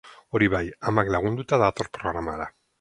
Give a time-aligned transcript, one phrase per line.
[0.37, 0.61] Hori bai,
[0.93, 2.53] amak lagunduta dator programara.